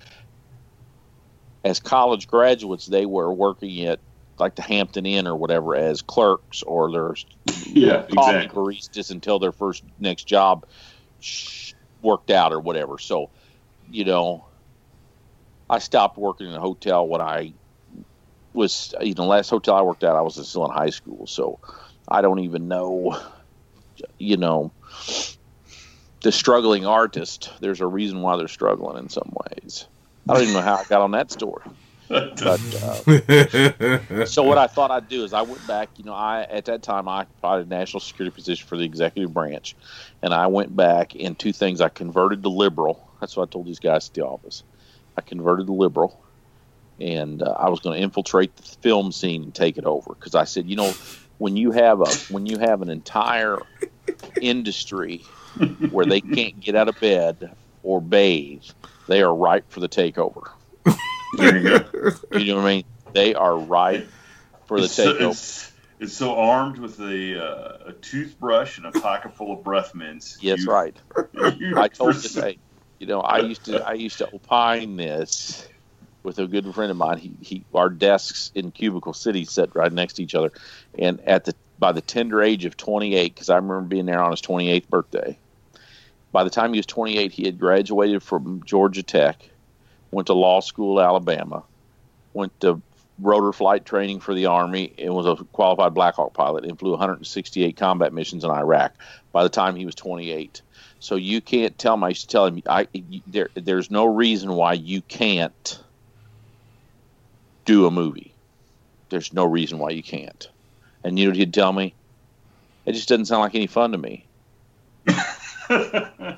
as 1.64 1.80
college 1.80 2.26
graduates, 2.26 2.86
they 2.86 3.06
were 3.06 3.32
working 3.32 3.86
at 3.86 4.00
like 4.38 4.56
the 4.56 4.62
Hampton 4.62 5.06
Inn 5.06 5.26
or 5.26 5.36
whatever 5.36 5.76
as 5.76 6.02
clerks 6.02 6.62
or 6.62 6.92
their 6.92 7.14
yeah, 7.66 8.06
coffee 8.12 8.46
exactly. 8.46 8.62
baristas 8.62 9.10
until 9.10 9.38
their 9.38 9.52
first 9.52 9.82
next 9.98 10.26
job 10.26 10.66
worked 12.02 12.30
out 12.30 12.52
or 12.52 12.60
whatever. 12.60 12.98
So, 12.98 13.30
you 13.88 14.04
know, 14.04 14.46
I 15.70 15.78
stopped 15.78 16.18
working 16.18 16.48
in 16.48 16.54
a 16.54 16.60
hotel 16.60 17.06
when 17.06 17.20
I 17.20 17.54
was, 18.52 18.94
you 19.00 19.14
know, 19.14 19.26
last 19.26 19.50
hotel 19.50 19.74
I 19.74 19.82
worked 19.82 20.04
at, 20.04 20.16
I 20.16 20.20
was 20.20 20.48
still 20.48 20.64
in 20.64 20.70
high 20.70 20.90
school. 20.90 21.26
So 21.26 21.58
I 22.08 22.20
don't 22.22 22.40
even 22.40 22.68
know, 22.68 23.20
you 24.18 24.36
know, 24.36 24.72
the 26.22 26.32
struggling 26.32 26.86
artist. 26.86 27.50
There's 27.60 27.80
a 27.80 27.86
reason 27.86 28.20
why 28.20 28.36
they're 28.36 28.48
struggling 28.48 28.98
in 28.98 29.08
some 29.08 29.32
ways. 29.32 29.86
I 30.28 30.34
don't 30.34 30.42
even 30.42 30.54
know 30.54 30.62
how 30.62 30.76
I 30.76 30.84
got 30.84 31.02
on 31.02 31.10
that 31.12 31.30
story. 31.30 31.64
But 32.08 32.40
uh, 32.40 34.26
so 34.26 34.42
what 34.42 34.58
I 34.58 34.66
thought 34.66 34.90
I'd 34.90 35.08
do 35.08 35.24
is 35.24 35.32
I 35.32 35.42
went 35.42 35.66
back. 35.66 35.88
You 35.96 36.04
know, 36.04 36.12
I 36.12 36.42
at 36.42 36.66
that 36.66 36.82
time 36.82 37.08
I 37.08 37.20
occupied 37.20 37.66
a 37.66 37.68
national 37.68 38.00
security 38.00 38.34
position 38.34 38.66
for 38.66 38.76
the 38.76 38.84
executive 38.84 39.32
branch, 39.32 39.74
and 40.22 40.34
I 40.34 40.46
went 40.48 40.76
back 40.76 41.14
in 41.14 41.34
two 41.34 41.52
things. 41.52 41.80
I 41.80 41.88
converted 41.88 42.42
to 42.42 42.50
liberal. 42.50 43.08
That's 43.20 43.36
what 43.36 43.48
I 43.48 43.52
told 43.52 43.66
these 43.66 43.78
guys 43.78 44.08
at 44.08 44.14
the 44.14 44.26
office. 44.26 44.62
I 45.16 45.22
converted 45.22 45.66
to 45.66 45.72
liberal, 45.72 46.20
and 47.00 47.42
uh, 47.42 47.54
I 47.58 47.70
was 47.70 47.80
going 47.80 47.96
to 47.96 48.02
infiltrate 48.02 48.54
the 48.56 48.62
film 48.62 49.10
scene 49.10 49.42
and 49.42 49.54
take 49.54 49.78
it 49.78 49.84
over 49.84 50.14
because 50.14 50.34
I 50.34 50.44
said, 50.44 50.68
you 50.68 50.76
know, 50.76 50.92
when 51.44 51.58
you 51.58 51.72
have 51.72 52.00
a 52.00 52.06
when 52.30 52.46
you 52.46 52.56
have 52.56 52.80
an 52.80 52.88
entire 52.88 53.58
industry 54.40 55.20
where 55.90 56.06
they 56.06 56.22
can't 56.22 56.58
get 56.58 56.74
out 56.74 56.88
of 56.88 56.98
bed 56.98 57.54
or 57.82 58.00
bathe, 58.00 58.62
they 59.08 59.20
are 59.20 59.34
ripe 59.34 59.70
for 59.70 59.80
the 59.80 59.88
takeover. 59.88 60.44
There 61.36 61.58
you 61.58 61.68
go. 61.68 62.12
You 62.32 62.54
know 62.54 62.62
what 62.62 62.68
I 62.68 62.74
mean? 62.76 62.84
They 63.12 63.34
are 63.34 63.58
ripe 63.58 64.08
for 64.66 64.78
the 64.78 64.86
it's, 64.86 64.94
so, 64.94 65.12
takeover. 65.12 65.30
it's, 65.32 65.72
it's 66.00 66.12
so 66.14 66.34
armed 66.34 66.78
with 66.78 66.98
a, 67.00 67.38
uh, 67.38 67.88
a 67.88 67.92
toothbrush 67.92 68.78
and 68.78 68.86
a 68.86 68.92
pocket 68.92 69.36
full 69.36 69.52
of 69.52 69.62
breath 69.62 69.94
mints. 69.94 70.38
Yes, 70.40 70.60
You- 70.60 70.70
right. 70.72 70.96
I 71.76 71.88
told 71.88 72.16
hey, 72.22 72.58
you 72.98 73.06
know, 73.06 73.20
I 73.20 73.40
used 73.40 73.66
to, 73.66 73.86
I 73.86 73.92
used 73.92 74.16
to 74.16 74.28
opine 74.32 74.96
this 74.96 75.68
with 76.24 76.38
a 76.38 76.46
good 76.48 76.74
friend 76.74 76.90
of 76.90 76.96
mine. 76.96 77.18
He, 77.18 77.32
he, 77.40 77.64
our 77.72 77.88
desks 77.88 78.50
in 78.54 78.72
Cubicle 78.72 79.12
City 79.12 79.44
sat 79.44 79.76
right 79.76 79.92
next 79.92 80.14
to 80.14 80.22
each 80.22 80.34
other, 80.34 80.50
and 80.98 81.20
at 81.20 81.44
the 81.44 81.54
by 81.78 81.92
the 81.92 82.00
tender 82.00 82.42
age 82.42 82.64
of 82.64 82.76
28, 82.76 83.34
because 83.34 83.50
I 83.50 83.56
remember 83.56 83.82
being 83.82 84.06
there 84.06 84.22
on 84.22 84.30
his 84.30 84.40
28th 84.40 84.88
birthday. 84.88 85.36
By 86.32 86.44
the 86.44 86.50
time 86.50 86.72
he 86.72 86.78
was 86.78 86.86
28, 86.86 87.32
he 87.32 87.44
had 87.44 87.58
graduated 87.58 88.22
from 88.22 88.62
Georgia 88.64 89.02
Tech, 89.02 89.48
went 90.10 90.28
to 90.28 90.34
law 90.34 90.60
school, 90.60 91.00
Alabama, 91.00 91.64
went 92.32 92.58
to 92.60 92.80
rotor 93.20 93.52
flight 93.52 93.84
training 93.84 94.20
for 94.20 94.34
the 94.34 94.46
Army, 94.46 94.94
and 94.98 95.14
was 95.14 95.26
a 95.26 95.44
qualified 95.46 95.94
Black 95.94 96.14
Hawk 96.14 96.32
pilot, 96.32 96.64
and 96.64 96.78
flew 96.78 96.90
168 96.90 97.76
combat 97.76 98.12
missions 98.12 98.44
in 98.44 98.50
Iraq. 98.50 98.94
By 99.32 99.42
the 99.42 99.48
time 99.48 99.76
he 99.76 99.84
was 99.84 99.94
28, 99.96 100.62
so 101.00 101.16
you 101.16 101.40
can't 101.40 101.76
tell 101.76 101.96
me. 101.96 102.06
I 102.06 102.08
used 102.10 102.22
to 102.22 102.28
tell 102.28 102.46
him, 102.46 102.62
I 102.68 102.88
there, 103.26 103.50
there's 103.54 103.90
no 103.90 104.04
reason 104.06 104.52
why 104.52 104.74
you 104.74 105.02
can't 105.02 105.83
do 107.64 107.86
a 107.86 107.90
movie. 107.90 108.34
There's 109.08 109.32
no 109.32 109.44
reason 109.44 109.78
why 109.78 109.90
you 109.90 110.02
can't. 110.02 110.48
And 111.02 111.18
you 111.18 111.26
know 111.26 111.30
what 111.30 111.36
he'd 111.36 111.54
tell 111.54 111.72
me? 111.72 111.94
It 112.86 112.92
just 112.92 113.08
doesn't 113.08 113.26
sound 113.26 113.40
like 113.40 113.54
any 113.54 113.66
fun 113.66 113.92
to 113.92 113.98
me. 113.98 114.26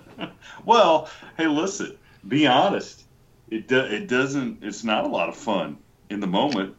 well, 0.64 1.09
hey, 1.37 1.47
listen. 1.47 1.97
Be 2.26 2.47
honest. 2.47 3.04
It 3.49 3.68
do, 3.68 3.78
it 3.78 4.09
doesn't. 4.09 4.62
It's 4.62 4.85
not 4.85 5.04
a 5.04 5.09
lot 5.09 5.28
of 5.28 5.37
fun 5.37 5.78
in 6.11 6.21
the 6.21 6.26
moment. 6.26 6.75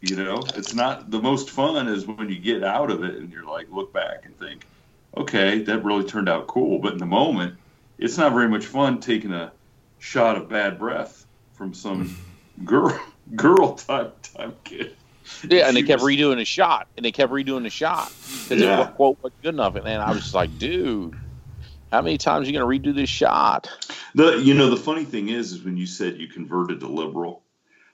You 0.00 0.16
know, 0.16 0.42
it's 0.54 0.74
not 0.74 1.10
the 1.10 1.20
most 1.20 1.50
fun 1.50 1.88
is 1.88 2.06
when 2.06 2.28
you 2.28 2.38
get 2.38 2.62
out 2.62 2.90
of 2.90 3.02
it 3.02 3.16
and 3.16 3.32
you're 3.32 3.44
like, 3.44 3.70
look 3.70 3.92
back 3.92 4.24
and 4.24 4.38
think, 4.38 4.64
okay, 5.16 5.62
that 5.62 5.84
really 5.84 6.04
turned 6.04 6.28
out 6.28 6.46
cool. 6.46 6.78
But 6.78 6.92
in 6.92 6.98
the 6.98 7.06
moment, 7.06 7.56
it's 7.98 8.16
not 8.16 8.32
very 8.32 8.48
much 8.48 8.66
fun 8.66 9.00
taking 9.00 9.32
a 9.32 9.52
shot 9.98 10.36
of 10.36 10.48
bad 10.48 10.78
breath 10.78 11.26
from 11.54 11.74
some 11.74 12.16
girl 12.64 12.98
girl 13.36 13.74
time 13.74 14.12
type 14.22 14.64
kid. 14.64 14.96
Yeah, 15.48 15.68
and 15.68 15.76
they 15.76 15.82
kept 15.82 16.02
was- 16.02 16.12
redoing 16.12 16.36
the 16.36 16.44
shot, 16.44 16.88
and 16.96 17.04
they 17.04 17.12
kept 17.12 17.32
redoing 17.32 17.62
the 17.62 17.70
shot 17.70 18.12
because 18.44 18.60
Yeah. 18.62 18.88
it 18.88 18.94
quote 18.94 19.18
wasn't 19.22 19.42
good 19.42 19.54
enough. 19.54 19.76
And 19.76 19.88
I 19.88 20.10
was 20.10 20.20
just 20.20 20.34
like, 20.34 20.58
dude, 20.58 21.16
how 21.92 22.02
many 22.02 22.18
times 22.18 22.46
are 22.46 22.50
you 22.50 22.58
going 22.58 22.82
to 22.82 22.90
redo 22.90 22.94
this 22.94 23.08
shot? 23.10 23.68
The 24.14 24.38
you 24.38 24.54
know 24.54 24.68
the 24.68 24.76
funny 24.76 25.04
thing 25.04 25.28
is 25.28 25.52
is 25.52 25.62
when 25.62 25.76
you 25.76 25.86
said 25.86 26.16
you 26.18 26.26
converted 26.28 26.80
to 26.80 26.86
liberal, 26.88 27.42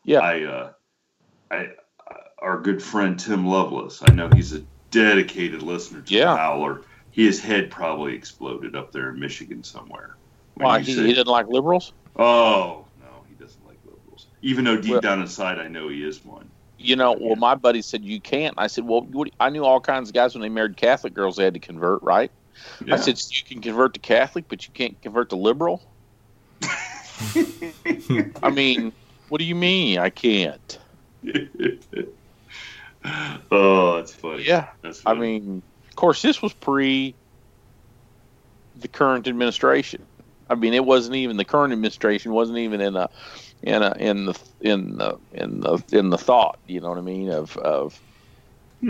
Yeah, 0.04 0.20
I 0.20 0.42
uh, 0.44 0.70
I 1.50 1.56
uh, 1.56 2.14
our 2.40 2.58
good 2.60 2.82
friend 2.82 3.18
Tim 3.18 3.46
Lovelace. 3.46 4.02
I 4.08 4.12
know 4.12 4.28
he's 4.34 4.54
a 4.54 4.62
dedicated 4.90 5.62
listener 5.62 6.00
to 6.00 6.14
Yeah. 6.14 6.36
Howler. 6.36 6.82
His 7.10 7.40
head 7.40 7.70
probably 7.70 8.14
exploded 8.14 8.74
up 8.76 8.92
there 8.92 9.10
in 9.10 9.18
Michigan 9.20 9.62
somewhere. 9.64 10.16
why 10.54 10.80
he, 10.80 10.94
said- 10.94 11.04
he 11.04 11.12
didn't 11.12 11.26
like 11.28 11.46
liberals. 11.48 11.92
oh 12.16 12.84
no, 13.00 13.08
he 13.28 13.34
doesn't 13.34 13.64
like 13.66 13.78
liberals. 13.84 14.27
Even 14.42 14.64
though 14.64 14.76
deep 14.76 14.92
Well- 14.92 15.00
down 15.00 15.20
inside, 15.20 15.58
I 15.58 15.68
know 15.68 15.88
he 15.88 16.02
is 16.02 16.24
one. 16.24 16.50
You 16.80 16.94
know, 16.94 17.16
well, 17.18 17.34
my 17.34 17.56
buddy 17.56 17.82
said 17.82 18.04
you 18.04 18.20
can't. 18.20 18.54
I 18.56 18.68
said, 18.68 18.84
well, 18.86 19.00
what, 19.02 19.30
I 19.40 19.50
knew 19.50 19.64
all 19.64 19.80
kinds 19.80 20.10
of 20.10 20.14
guys 20.14 20.34
when 20.34 20.42
they 20.42 20.48
married 20.48 20.76
Catholic 20.76 21.12
girls, 21.12 21.34
they 21.34 21.42
had 21.42 21.54
to 21.54 21.60
convert, 21.60 22.00
right? 22.04 22.30
Yeah. 22.84 22.94
I 22.94 22.98
said, 22.98 23.18
so 23.18 23.32
you 23.32 23.44
can 23.44 23.60
convert 23.60 23.94
to 23.94 24.00
Catholic, 24.00 24.44
but 24.48 24.64
you 24.64 24.72
can't 24.72 25.00
convert 25.02 25.30
to 25.30 25.36
liberal. 25.36 25.82
I 28.42 28.50
mean, 28.52 28.92
what 29.28 29.38
do 29.38 29.44
you 29.44 29.56
mean 29.56 29.98
I 29.98 30.10
can't? 30.10 30.78
oh, 33.50 33.96
that's 33.96 34.14
funny. 34.14 34.44
Yeah, 34.44 34.68
that's 34.82 35.00
funny. 35.00 35.18
I 35.18 35.20
mean, 35.20 35.62
of 35.88 35.96
course, 35.96 36.22
this 36.22 36.40
was 36.40 36.52
pre 36.52 37.14
the 38.80 38.88
current 38.88 39.26
administration. 39.26 40.04
I 40.50 40.54
mean, 40.54 40.74
it 40.74 40.84
wasn't 40.84 41.16
even 41.16 41.36
the 41.36 41.44
current 41.44 41.72
administration 41.72 42.32
wasn't 42.32 42.58
even 42.58 42.80
in 42.80 42.96
a 42.96 43.10
in 43.62 43.82
a 43.82 43.94
in 43.98 44.26
the 44.26 44.38
in 44.60 44.96
the 44.96 45.18
in 45.32 45.60
the 45.60 45.82
in 45.92 46.10
the 46.10 46.18
thought. 46.18 46.58
You 46.66 46.80
know 46.80 46.88
what 46.90 46.98
I 46.98 47.02
mean 47.02 47.30
of 47.30 47.56
of 47.58 48.00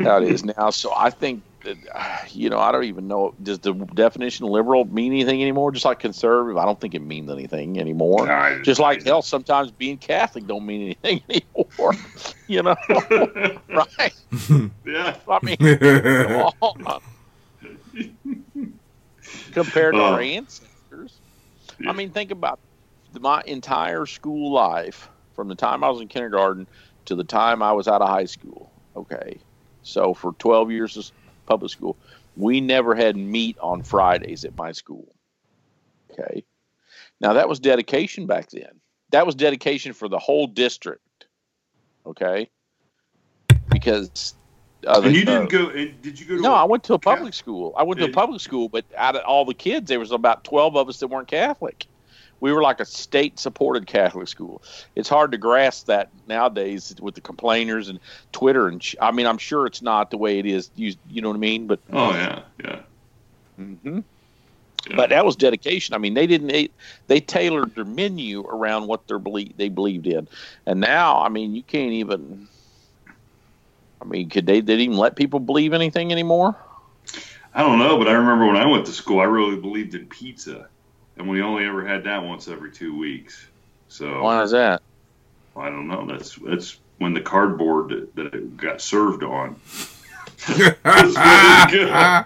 how 0.02 0.18
it 0.22 0.30
is 0.30 0.44
now. 0.44 0.70
So 0.70 0.92
I 0.94 1.10
think 1.10 1.42
that 1.64 1.76
uh, 1.94 2.18
you 2.30 2.50
know 2.50 2.58
I 2.58 2.70
don't 2.72 2.84
even 2.84 3.08
know 3.08 3.34
does 3.42 3.58
the 3.60 3.72
definition 3.72 4.44
of 4.44 4.50
liberal 4.52 4.84
mean 4.84 5.12
anything 5.12 5.40
anymore? 5.42 5.72
Just 5.72 5.84
like 5.84 5.98
conservative, 6.00 6.56
I 6.58 6.64
don't 6.64 6.80
think 6.80 6.94
it 6.94 7.02
means 7.02 7.30
anything 7.30 7.78
anymore. 7.80 8.26
Nah, 8.26 8.32
I- 8.32 8.62
Just 8.62 8.80
like 8.80 9.02
hell, 9.04 9.22
sometimes 9.22 9.70
being 9.70 9.96
Catholic 9.98 10.46
don't 10.46 10.66
mean 10.66 10.94
anything 11.04 11.22
anymore. 11.30 11.94
you 12.46 12.62
know, 12.62 12.76
right? 13.68 14.14
yeah. 14.86 15.16
I 15.28 15.38
mean. 15.42 15.56
Come 15.56 16.86
on. 16.86 17.00
Compared 19.52 19.94
to 19.94 20.00
our 20.00 20.18
Oh. 20.20 20.22
ancestors. 20.22 21.20
I 21.86 21.92
mean, 21.92 22.10
think 22.10 22.30
about 22.30 22.60
the, 22.62 22.67
my 23.18 23.42
entire 23.46 24.06
school 24.06 24.52
life 24.52 25.08
from 25.34 25.48
the 25.48 25.54
time 25.54 25.84
I 25.84 25.90
was 25.90 26.00
in 26.00 26.08
kindergarten 26.08 26.66
to 27.06 27.14
the 27.14 27.24
time 27.24 27.62
I 27.62 27.72
was 27.72 27.88
out 27.88 28.02
of 28.02 28.08
high 28.08 28.26
school. 28.26 28.70
Okay. 28.96 29.38
So 29.82 30.14
for 30.14 30.32
12 30.32 30.70
years 30.70 30.96
of 30.96 31.10
public 31.46 31.70
school, 31.70 31.96
we 32.36 32.60
never 32.60 32.94
had 32.94 33.16
meat 33.16 33.56
on 33.60 33.82
Fridays 33.82 34.44
at 34.44 34.56
my 34.56 34.72
school. 34.72 35.08
Okay. 36.10 36.44
Now 37.20 37.34
that 37.34 37.48
was 37.48 37.60
dedication 37.60 38.26
back 38.26 38.50
then. 38.50 38.80
That 39.10 39.26
was 39.26 39.34
dedication 39.34 39.92
for 39.92 40.08
the 40.08 40.18
whole 40.18 40.46
district. 40.46 41.26
Okay. 42.06 42.50
Because 43.70 44.34
uh, 44.86 45.00
and 45.02 45.14
you 45.14 45.24
didn't 45.24 45.54
uh, 45.54 45.64
go. 45.64 45.72
Did 45.72 46.20
you 46.20 46.26
go? 46.26 46.36
no, 46.36 46.54
I 46.54 46.64
went 46.64 46.84
to 46.84 46.94
a 46.94 46.98
public 46.98 47.34
school. 47.34 47.74
I 47.76 47.82
went 47.82 47.98
to 48.00 48.06
a 48.06 48.12
public 48.12 48.40
school, 48.40 48.68
but 48.68 48.84
out 48.96 49.16
of 49.16 49.24
all 49.24 49.44
the 49.44 49.54
kids, 49.54 49.88
there 49.88 49.98
was 49.98 50.12
about 50.12 50.44
twelve 50.44 50.76
of 50.76 50.88
us 50.88 51.00
that 51.00 51.08
weren't 51.08 51.26
Catholic. 51.26 51.86
We 52.40 52.52
were 52.52 52.62
like 52.62 52.80
a 52.80 52.84
state-supported 52.84 53.86
Catholic 53.86 54.28
school. 54.28 54.62
It's 54.94 55.08
hard 55.08 55.32
to 55.32 55.38
grasp 55.38 55.86
that 55.86 56.10
nowadays 56.26 56.94
with 57.00 57.14
the 57.14 57.20
complainers 57.20 57.88
and 57.88 57.98
Twitter 58.32 58.68
and. 58.68 58.82
Sh- 58.82 58.96
I 59.00 59.10
mean, 59.10 59.26
I'm 59.26 59.38
sure 59.38 59.66
it's 59.66 59.82
not 59.82 60.10
the 60.10 60.18
way 60.18 60.38
it 60.38 60.46
is. 60.46 60.70
You, 60.76 60.94
you 61.10 61.22
know 61.22 61.28
what 61.28 61.36
I 61.36 61.40
mean? 61.40 61.66
But 61.66 61.80
oh 61.92 62.12
yeah, 62.12 62.42
yeah. 62.62 62.80
Mm-hmm. 63.60 64.00
Yeah. 64.88 64.96
But 64.96 65.10
that 65.10 65.24
was 65.24 65.36
dedication. 65.36 65.94
I 65.94 65.98
mean, 65.98 66.14
they 66.14 66.26
didn't 66.26 66.48
they, 66.48 66.70
they 67.08 67.20
tailored 67.20 67.74
their 67.74 67.84
menu 67.84 68.42
around 68.42 68.86
what 68.86 69.06
their 69.08 69.18
believe 69.18 69.56
they 69.56 69.68
believed 69.68 70.06
in, 70.06 70.28
and 70.66 70.80
now 70.80 71.20
I 71.20 71.28
mean, 71.28 71.54
you 71.54 71.62
can't 71.62 71.92
even 71.92 72.48
I 74.00 74.04
mean, 74.04 74.30
could 74.30 74.46
they, 74.46 74.60
they 74.60 74.74
didn't 74.74 74.80
even 74.80 74.96
let 74.96 75.16
people 75.16 75.40
believe 75.40 75.72
anything 75.72 76.12
anymore? 76.12 76.56
I 77.54 77.62
don't 77.62 77.78
know, 77.78 77.98
but 77.98 78.08
I 78.08 78.12
remember 78.12 78.46
when 78.46 78.56
I 78.56 78.66
went 78.66 78.86
to 78.86 78.92
school, 78.92 79.20
I 79.20 79.24
really 79.24 79.56
believed 79.56 79.94
in 79.94 80.06
pizza, 80.06 80.68
and 81.18 81.28
we 81.28 81.42
only 81.42 81.64
ever 81.64 81.86
had 81.86 82.04
that 82.04 82.24
once 82.24 82.48
every 82.48 82.70
two 82.70 82.96
weeks. 82.96 83.46
So 83.88 84.22
why 84.22 84.42
is 84.42 84.52
that? 84.52 84.82
I 85.56 85.68
don't 85.70 85.88
know. 85.88 86.06
That's 86.06 86.36
that's 86.36 86.78
when 86.98 87.14
the 87.14 87.20
cardboard 87.20 87.90
that, 87.90 88.14
that 88.16 88.34
it 88.34 88.56
got 88.56 88.80
served 88.80 89.22
on. 89.22 89.60
yeah, 90.48 92.24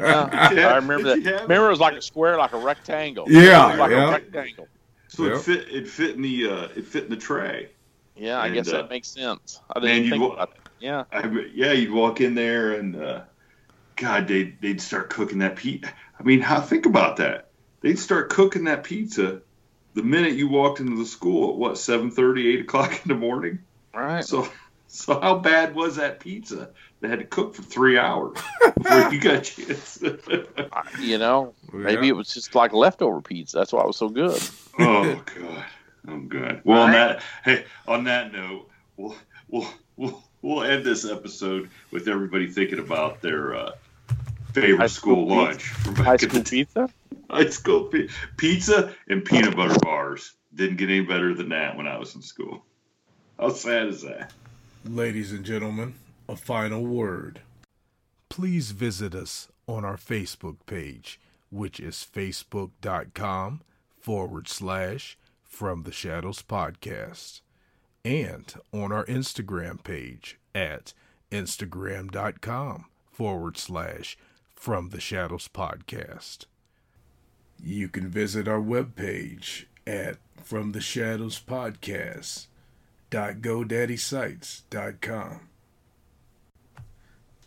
I 0.00 0.76
remember 0.76 1.16
that. 1.16 1.42
Remember, 1.42 1.66
it 1.66 1.70
was 1.70 1.80
like 1.80 1.94
a 1.94 2.02
square, 2.02 2.36
like 2.38 2.52
a 2.52 2.58
rectangle. 2.58 3.26
Yeah, 3.28 3.76
like 3.76 3.90
yeah. 3.90 4.08
a 4.08 4.10
rectangle. 4.12 4.68
So 5.08 5.24
yep. 5.24 5.34
it 5.34 5.38
fit. 5.40 5.68
It 5.70 5.88
fit 5.88 6.16
in 6.16 6.22
the. 6.22 6.50
Uh, 6.50 6.68
it 6.76 6.84
fit 6.86 7.04
in 7.04 7.10
the 7.10 7.16
tray. 7.16 7.70
Yeah, 8.16 8.38
I 8.38 8.46
and, 8.46 8.54
guess 8.54 8.68
uh, 8.68 8.78
that 8.78 8.90
makes 8.90 9.08
sense. 9.08 9.60
I 9.70 9.80
didn't 9.80 10.10
think 10.10 10.22
about 10.22 10.54
that. 10.54 10.70
Yeah. 10.80 11.04
I, 11.12 11.28
yeah, 11.54 11.72
you'd 11.72 11.92
walk 11.92 12.20
in 12.20 12.34
there 12.34 12.72
and, 12.72 12.96
uh, 12.96 13.22
God, 13.96 14.28
they'd, 14.28 14.60
they'd 14.60 14.80
start 14.80 15.10
cooking 15.10 15.38
that 15.38 15.56
pizza. 15.56 15.92
I 16.18 16.22
mean, 16.22 16.40
how 16.40 16.60
think 16.60 16.86
about 16.86 17.16
that? 17.16 17.45
They'd 17.86 18.00
start 18.00 18.30
cooking 18.30 18.64
that 18.64 18.82
pizza 18.82 19.42
the 19.94 20.02
minute 20.02 20.32
you 20.32 20.48
walked 20.48 20.80
into 20.80 20.96
the 20.96 21.06
school 21.06 21.50
at 21.50 21.56
what, 21.56 21.74
7.30, 21.74 22.54
8 22.54 22.60
o'clock 22.62 23.00
in 23.04 23.08
the 23.08 23.14
morning? 23.14 23.60
Right. 23.94 24.24
So, 24.24 24.48
so 24.88 25.20
how 25.20 25.38
bad 25.38 25.72
was 25.72 25.94
that 25.94 26.18
pizza? 26.18 26.70
They 26.98 27.06
had 27.06 27.20
to 27.20 27.24
cook 27.24 27.54
for 27.54 27.62
three 27.62 27.96
hours 27.96 28.38
before 28.76 29.12
you 29.12 29.20
got 29.20 29.34
a 29.36 29.40
chance. 29.40 30.02
you 31.00 31.18
know, 31.18 31.54
maybe 31.72 32.06
yeah. 32.06 32.10
it 32.10 32.16
was 32.16 32.34
just 32.34 32.56
like 32.56 32.72
leftover 32.72 33.20
pizza. 33.20 33.58
That's 33.58 33.72
why 33.72 33.82
it 33.82 33.86
was 33.86 33.98
so 33.98 34.08
good. 34.08 34.42
oh 34.80 35.22
God, 35.24 35.64
oh 36.08 36.18
God. 36.22 36.62
Well, 36.64 36.82
on 36.82 36.90
that 36.90 37.22
hey, 37.44 37.66
on 37.86 38.02
that 38.04 38.32
note, 38.32 38.68
we'll 38.96 39.14
we'll 39.46 39.68
we'll 39.96 40.24
we'll 40.42 40.64
end 40.64 40.84
this 40.84 41.04
episode 41.04 41.70
with 41.92 42.08
everybody 42.08 42.48
thinking 42.48 42.80
about 42.80 43.20
their 43.20 43.54
uh, 43.54 43.70
favorite 44.60 44.88
school, 44.88 45.26
school 45.26 45.36
lunch. 45.36 45.68
High 45.98 46.16
school 46.16 46.42
pizza. 46.42 46.88
High 47.30 47.50
school 47.50 47.92
pizza 48.36 48.94
and 49.08 49.24
peanut 49.24 49.56
butter 49.56 49.78
bars. 49.80 50.34
Didn't 50.54 50.76
get 50.76 50.88
any 50.88 51.00
better 51.00 51.34
than 51.34 51.50
that 51.50 51.76
when 51.76 51.86
I 51.86 51.98
was 51.98 52.14
in 52.14 52.22
school. 52.22 52.64
How 53.38 53.50
sad 53.50 53.88
is 53.88 54.02
that? 54.02 54.32
Ladies 54.84 55.32
and 55.32 55.44
gentlemen, 55.44 55.94
a 56.28 56.36
final 56.36 56.84
word. 56.84 57.40
Please 58.28 58.70
visit 58.70 59.14
us 59.14 59.48
on 59.66 59.84
our 59.84 59.96
Facebook 59.96 60.56
page, 60.66 61.20
which 61.50 61.80
is 61.80 62.06
facebook.com 62.10 63.62
forward 64.00 64.48
slash 64.48 65.18
from 65.42 65.82
the 65.82 65.92
shadows 65.92 66.42
podcast 66.42 67.40
and 68.04 68.54
on 68.72 68.92
our 68.92 69.04
Instagram 69.06 69.82
page 69.82 70.38
at 70.54 70.92
instagram.com 71.32 72.84
forward 73.10 73.56
slash 73.56 74.16
from 74.56 74.88
the 74.88 75.00
shadows 75.00 75.48
podcast. 75.48 76.46
You 77.62 77.88
can 77.88 78.08
visit 78.08 78.48
our 78.48 78.60
webpage 78.60 79.66
at 79.86 80.16
from 80.42 80.72
the 80.72 80.80
shadows 80.80 81.40
podcast 81.40 82.48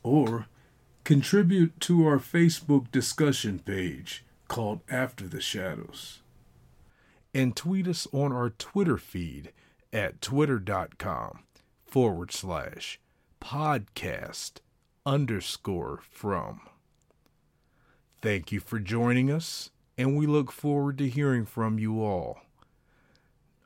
or 0.02 0.48
contribute 1.04 1.80
to 1.82 2.08
our 2.08 2.20
Facebook 2.20 2.92
discussion 2.92 3.60
page 3.60 4.24
called 4.48 4.80
After 4.90 5.28
the 5.28 5.42
Shadows 5.42 6.22
and 7.34 7.56
tweet 7.56 7.88
us 7.88 8.08
on 8.12 8.32
our 8.32 8.50
Twitter 8.50 8.98
feed 8.98 9.52
at 9.92 10.22
twitter.com 10.22 11.44
forward 11.86 12.32
slash 12.32 13.00
podcast 13.42 14.54
underscore 15.06 16.00
from. 16.10 16.62
Thank 18.22 18.52
you 18.52 18.60
for 18.60 18.80
joining 18.80 19.32
us, 19.32 19.70
and 19.98 20.18
we 20.18 20.28
look 20.28 20.52
forward 20.52 20.98
to 20.98 21.08
hearing 21.08 21.46
from 21.46 21.80
you 21.80 22.04
all. 22.04 22.42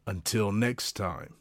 Until 0.06 0.52
next 0.52 0.96
time, 0.96 1.34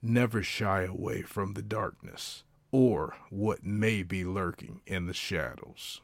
never 0.00 0.44
shy 0.44 0.82
away 0.82 1.22
from 1.22 1.54
the 1.54 1.62
darkness 1.62 2.44
or 2.70 3.16
what 3.30 3.64
may 3.64 4.04
be 4.04 4.24
lurking 4.24 4.80
in 4.86 5.06
the 5.06 5.14
shadows. 5.14 6.02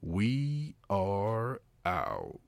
We 0.00 0.76
are 0.88 1.60
out. 1.84 2.40